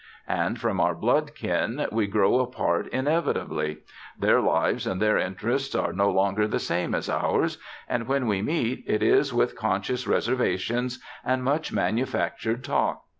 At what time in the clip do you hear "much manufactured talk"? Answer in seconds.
11.43-13.03